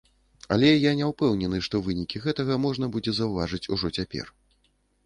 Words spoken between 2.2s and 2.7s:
гэтага